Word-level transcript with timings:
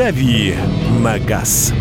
«Дави 0.00 0.54
на 1.02 1.18
газ». 1.18 1.74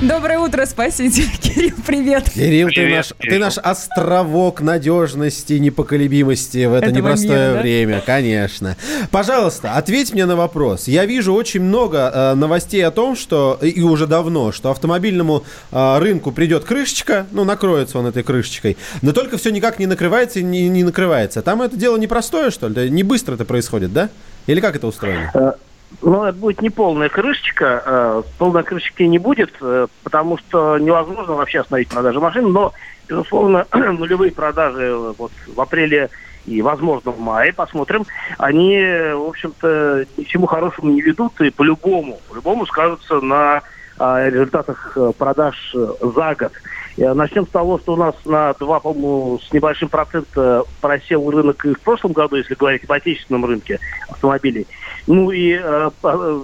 Доброе 0.00 0.38
утро, 0.38 0.64
спаситель. 0.64 1.28
Кирилл, 1.40 1.74
привет. 1.84 2.30
Кирилл, 2.30 2.68
ты 2.68 2.88
наш, 2.88 3.12
ты 3.18 3.38
наш 3.40 3.58
островок 3.58 4.60
надежности, 4.60 5.54
непоколебимости 5.54 6.66
в 6.66 6.74
это 6.74 6.86
Этого 6.86 6.98
непростое 6.98 7.48
мира, 7.48 7.54
да? 7.54 7.60
время, 7.62 8.02
конечно. 8.06 8.76
Пожалуйста, 9.10 9.72
ответь 9.72 10.12
мне 10.12 10.24
на 10.24 10.36
вопрос. 10.36 10.86
Я 10.86 11.04
вижу 11.04 11.34
очень 11.34 11.62
много 11.62 12.12
э, 12.14 12.34
новостей 12.34 12.86
о 12.86 12.92
том, 12.92 13.16
что, 13.16 13.58
и 13.60 13.82
уже 13.82 14.06
давно, 14.06 14.52
что 14.52 14.70
автомобильному 14.70 15.42
э, 15.72 15.98
рынку 15.98 16.30
придет 16.30 16.64
крышечка, 16.64 17.26
ну, 17.32 17.42
накроется 17.42 17.98
он 17.98 18.06
этой 18.06 18.22
крышечкой, 18.22 18.76
но 19.02 19.12
только 19.12 19.36
все 19.36 19.50
никак 19.50 19.80
не 19.80 19.86
накрывается 19.86 20.38
и 20.38 20.44
не, 20.44 20.68
не 20.68 20.84
накрывается. 20.84 21.42
Там 21.42 21.60
это 21.60 21.76
дело 21.76 21.96
непростое, 21.96 22.52
что 22.52 22.68
ли? 22.68 22.88
Не 22.88 23.02
быстро 23.02 23.34
это 23.34 23.44
происходит, 23.44 23.92
да? 23.92 24.10
Или 24.46 24.60
как 24.60 24.76
это 24.76 24.86
устроено? 24.86 25.56
Ну, 26.02 26.24
это 26.24 26.36
будет 26.36 26.62
не 26.62 26.70
полная 26.70 27.08
крышечка. 27.08 27.82
э, 27.84 28.22
Полной 28.38 28.62
крышечки 28.62 29.02
не 29.04 29.18
будет, 29.18 29.52
э, 29.60 29.86
потому 30.04 30.38
что 30.38 30.78
невозможно 30.78 31.34
вообще 31.34 31.60
остановить 31.60 31.88
продажи 31.88 32.20
машин. 32.20 32.52
Но, 32.52 32.72
безусловно, 33.08 33.66
нулевые 33.72 34.30
продажи 34.30 34.82
э, 34.82 35.14
вот 35.16 35.32
в 35.46 35.60
апреле 35.60 36.10
и, 36.46 36.62
возможно, 36.62 37.10
в 37.10 37.20
мае, 37.20 37.52
посмотрим, 37.52 38.06
они, 38.38 38.78
в 38.80 39.28
общем-то, 39.28 40.06
ни 40.16 40.24
к 40.24 40.28
чему 40.28 40.46
хорошему 40.46 40.92
не 40.92 41.02
ведут 41.02 41.38
и 41.40 41.50
по-любому, 41.50 42.20
по-любому 42.30 42.66
скажутся 42.66 43.20
на 43.20 43.62
результатах 43.98 44.96
продаж 45.18 45.74
за 45.74 46.34
год. 46.38 46.52
Э, 46.98 47.14
Начнем 47.14 47.46
с 47.46 47.50
того, 47.50 47.78
что 47.78 47.94
у 47.94 47.96
нас 47.96 48.14
на 48.24 48.52
2, 48.54 48.80
по-моему, 48.80 49.38
с 49.38 49.52
небольшим 49.52 49.88
процентом 49.88 50.64
просел 50.80 51.30
рынок 51.30 51.64
и 51.64 51.74
в 51.74 51.80
прошлом 51.80 52.12
году, 52.12 52.36
если 52.36 52.54
говорить 52.54 52.84
об 52.84 52.92
отечественном 52.92 53.44
рынке 53.44 53.78
автомобилей. 54.08 54.66
Ну 55.06 55.30
и 55.30 55.52
э, 55.52 55.90
э, 56.02 56.40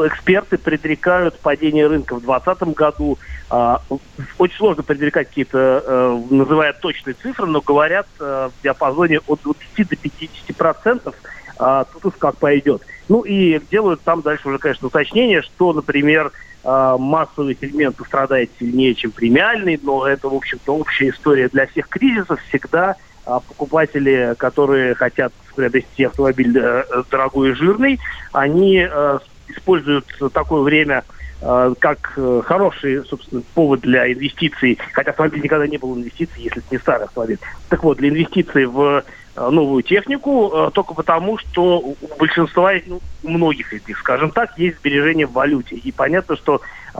эксперты 0.00 0.58
предрекают 0.58 1.38
падение 1.40 1.86
рынка 1.86 2.16
в 2.16 2.20
2020 2.20 2.76
году. 2.76 3.18
А, 3.48 3.80
очень 4.38 4.56
сложно 4.56 4.82
предрекать 4.82 5.28
какие-то, 5.28 5.82
э, 5.86 6.22
называя 6.30 6.72
точные 6.72 7.14
цифры, 7.14 7.46
но 7.46 7.60
говорят 7.60 8.06
в 8.18 8.52
диапазоне 8.62 9.20
от 9.26 9.40
20 9.42 9.88
до 9.88 9.96
50 9.96 10.56
процентов. 10.56 11.14
А, 11.58 11.84
тут 11.84 12.06
уж 12.06 12.14
как 12.18 12.36
пойдет. 12.36 12.82
Ну 13.08 13.22
и 13.22 13.60
делают 13.70 14.00
там 14.02 14.22
дальше 14.22 14.48
уже, 14.48 14.58
конечно, 14.58 14.88
уточнение, 14.88 15.42
что, 15.42 15.72
например, 15.72 16.32
массовый 16.64 17.56
сегмент 17.60 17.96
пострадает 17.96 18.50
сильнее, 18.58 18.94
чем 18.94 19.10
премиальный, 19.10 19.78
но 19.82 20.06
это, 20.06 20.28
в 20.28 20.34
общем-то, 20.34 20.74
общая 20.74 21.10
история 21.10 21.48
для 21.48 21.66
всех 21.66 21.88
кризисов. 21.88 22.40
Всегда 22.48 22.96
а, 23.26 23.40
покупатели, 23.40 24.34
которые 24.38 24.94
хотят 24.94 25.32
приобрести 25.56 26.04
автомобиль 26.04 26.58
э, 26.58 26.84
дорогой 27.10 27.50
и 27.50 27.54
жирный, 27.54 28.00
они 28.32 28.86
э, 28.90 29.18
используют 29.48 30.06
такое 30.32 30.62
время 30.62 31.04
э, 31.40 31.74
как 31.78 32.18
хороший, 32.44 33.04
собственно, 33.04 33.42
повод 33.54 33.80
для 33.80 34.12
инвестиций, 34.12 34.78
хотя 34.92 35.10
автомобиль 35.12 35.42
никогда 35.42 35.66
не 35.66 35.78
был 35.78 35.96
инвестицией, 35.96 36.44
если 36.44 36.58
это 36.58 36.66
не 36.70 36.78
старый 36.78 37.06
автомобиль. 37.06 37.38
Так 37.70 37.82
вот, 37.84 37.98
для 37.98 38.10
инвестиций 38.10 38.66
в 38.66 39.04
новую 39.36 39.82
технику 39.82 40.50
э, 40.52 40.70
только 40.72 40.94
потому, 40.94 41.38
что 41.38 41.78
у 41.78 41.96
большинства, 42.18 42.72
ну, 42.86 43.00
у 43.22 43.28
многих 43.28 43.72
из 43.72 43.86
них, 43.88 43.98
скажем 43.98 44.30
так, 44.30 44.56
есть 44.58 44.78
сбережения 44.78 45.26
в 45.26 45.32
валюте. 45.32 45.76
И 45.76 45.90
понятно, 45.92 46.36
что 46.36 46.60
э, 46.94 46.98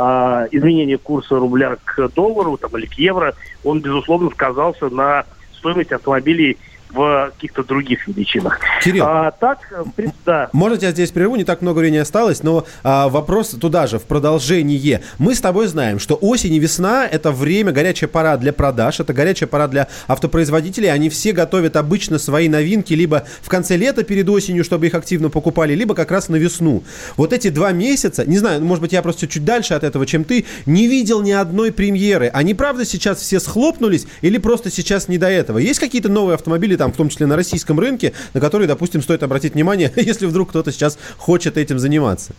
изменение 0.51 0.99
курса 0.99 1.37
рубля 1.37 1.77
к 1.85 2.09
доллару 2.09 2.57
там, 2.57 2.77
или 2.77 2.87
к 2.87 2.95
евро, 2.95 3.35
он, 3.63 3.81
безусловно, 3.81 4.31
сказался 4.31 4.89
на 4.89 5.25
стоимости 5.53 5.95
автомобилей 5.95 6.59
в 6.95 7.33
каких-то 7.35 7.65
других 7.65 8.07
величинах. 8.07 8.61
Кирилл. 8.83 9.05
А, 9.07 9.31
так, 9.33 9.59
э, 9.73 9.83
в 9.83 9.91
принципе, 9.91 10.19
да. 10.25 10.49
Можно 10.53 10.79
тебя 10.79 10.91
здесь 10.93 11.11
прерву, 11.11 11.37
не 11.37 11.45
так 11.45 11.61
много 11.61 11.81
времени 11.81 11.99
осталось, 11.99 12.43
но 12.43 12.65
а, 12.83 13.09
вопрос 13.09 13.51
туда 13.51 13.87
же, 13.87 13.99
в 13.99 14.05
продолжение. 14.05 15.03
Мы 15.19 15.35
с 15.35 15.41
тобой 15.41 15.67
знаем, 15.67 15.99
что 15.99 16.15
осень 16.15 16.55
и 16.55 16.59
весна– 16.59 17.07
это 17.11 17.33
время, 17.33 17.73
горячая 17.73 18.09
пора 18.09 18.37
для 18.37 18.53
продаж, 18.53 19.01
это 19.01 19.13
горячая 19.13 19.49
пора 19.49 19.67
для 19.67 19.89
автопроизводителей. 20.07 20.93
Они 20.93 21.09
все 21.11 21.33
готовят 21.33 21.77
обычно 21.77 22.19
свои 22.19 22.49
новинки 22.49 22.95
либо 22.95 23.25
в 23.43 23.49
конце 23.49 23.77
лета 23.77 24.05
перед 24.05 24.29
осенью, 24.29 24.65
чтобы 24.65 24.87
их 24.87 24.95
активно 24.95 25.31
покупали, 25.31 25.75
либо 25.75 25.95
как 25.95 26.11
раз 26.11 26.29
на 26.29 26.37
весну. 26.37 26.85
Вот 27.17 27.33
эти 27.33 27.51
два 27.51 27.73
месяца, 27.73 28.25
не 28.25 28.39
знаю, 28.39 28.65
может 28.65 28.83
быть, 28.83 28.93
я 28.93 29.03
просто 29.03 29.27
чуть 29.27 29.45
дальше 29.45 29.75
от 29.75 29.83
этого, 29.83 30.07
чем 30.07 30.25
ты, 30.25 30.45
не 30.67 30.87
видел 30.87 31.23
ни 31.23 31.33
одной 31.33 31.73
премьеры. 31.73 32.31
Они, 32.33 32.55
правда, 32.55 32.85
сейчас 32.85 33.19
все 33.19 33.41
схлопнулись 33.41 34.07
или 34.23 34.39
просто 34.39 34.71
сейчас 34.71 35.09
не 35.09 35.19
до 35.19 35.29
этого? 35.29 35.59
Есть 35.59 35.81
какие-то 35.81 36.09
новые 36.09 36.35
автомобили, 36.35 36.77
там, 36.85 36.93
в 36.93 36.97
том 36.97 37.09
числе 37.09 37.25
на 37.25 37.35
российском 37.35 37.81
рынке, 37.81 38.13
на 38.35 38.41
которые, 38.41 38.69
допустим, 38.69 39.01
стоит 39.01 39.23
обратить 39.23 39.55
внимание, 39.55 39.91
если 39.97 40.27
вдруг 40.27 40.51
кто-то 40.51 40.71
сейчас 40.71 40.99
хочет 41.17 41.57
этим 41.57 41.79
заниматься? 41.79 42.35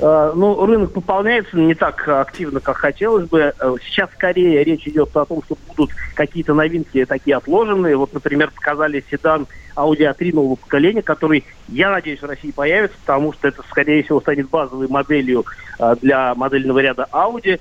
Э, 0.00 0.32
Ну, 0.34 0.64
рынок 0.66 0.92
пополняется 0.92 1.56
не 1.56 1.74
так 1.74 2.06
активно, 2.08 2.60
как 2.60 2.76
хотелось 2.76 3.28
бы. 3.28 3.52
Э, 3.58 3.74
Сейчас 3.84 4.10
скорее 4.14 4.62
речь 4.64 4.86
идет 4.86 5.16
о 5.16 5.24
том, 5.24 5.42
что 5.44 5.56
будут 5.68 5.90
какие-то 6.14 6.54
новинки 6.54 7.04
такие 7.04 7.36
отложенные. 7.36 7.96
Вот, 7.96 8.12
например, 8.12 8.50
показали 8.54 9.04
седан 9.10 9.46
Audi 9.76 10.12
A3 10.12 10.34
нового 10.34 10.56
поколения, 10.56 11.02
который, 11.02 11.44
я 11.68 11.90
надеюсь, 11.90 12.20
в 12.20 12.26
России 12.26 12.50
появится, 12.50 12.96
потому 13.00 13.32
что 13.32 13.48
это, 13.48 13.62
скорее 13.70 14.02
всего, 14.02 14.20
станет 14.20 14.48
базовой 14.50 14.88
моделью 14.88 15.44
э, 15.78 15.94
для 16.00 16.34
модельного 16.34 16.78
ряда 16.80 17.06
Audi. 17.12 17.58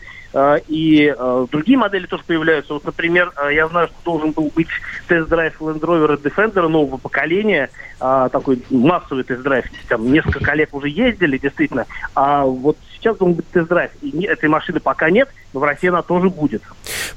И 0.67 1.15
другие 1.51 1.79
модели 1.79 2.05
тоже 2.05 2.21
появляются. 2.27 2.73
Вот, 2.73 2.83
например, 2.85 3.31
я 3.49 3.67
знаю, 3.69 3.87
что 3.87 3.95
должен 4.03 4.31
был 4.31 4.51
быть 4.53 4.67
тест-драйв 5.07 5.59
Land 5.59 5.79
Rover 5.79 6.21
Defender 6.21 6.67
нового 6.67 6.97
поколения, 6.97 7.69
такой 7.97 8.61
массовый 8.69 9.23
тест-драйв. 9.23 9.65
Там 9.87 10.11
несколько 10.11 10.41
коллег 10.41 10.75
уже 10.75 10.89
ездили, 10.89 11.37
действительно. 11.39 11.85
А 12.13 12.26
вот 12.45 12.77
сейчас 12.95 13.17
должен 13.17 13.35
быть 13.35 13.49
тест-драйв. 13.51 13.91
И 14.01 14.23
этой 14.25 14.49
машины 14.49 14.79
пока 14.79 15.09
нет, 15.09 15.29
но 15.53 15.59
в 15.59 15.63
России 15.63 15.87
она 15.87 16.01
тоже 16.01 16.29
будет. 16.29 16.61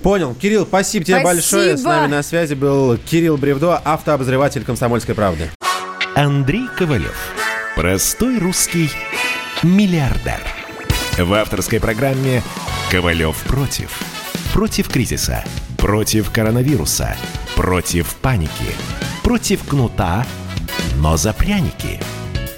Понял. 0.03 0.35
Кирилл, 0.35 0.67
спасибо 0.67 1.05
тебе 1.05 1.21
Спасибо. 1.21 1.35
большое. 1.35 1.77
С 1.77 1.83
нами 1.83 2.11
на 2.11 2.23
связи 2.23 2.55
был 2.55 2.97
Кирилл 2.97 3.37
Бревдо, 3.37 3.77
автообозреватель 3.85 4.65
«Комсомольской 4.65 5.15
правды». 5.15 5.51
Андрей 6.15 6.67
Ковалев. 6.77 7.17
Простой 7.77 8.39
русский 8.39 8.91
миллиардер. 9.63 10.41
В 11.19 11.33
авторской 11.35 11.81
программе 11.81 12.43
«Ковалев 12.91 13.37
против». 13.45 13.99
Против 14.53 14.89
кризиса. 14.89 15.45
Против 15.79 16.31
коронавируса. 16.31 17.17
Против 17.57 18.15
паники. 18.17 18.75
Против 19.23 19.65
кнута, 19.65 20.27
но 20.97 21.17
за 21.17 21.33
пряники. 21.33 22.01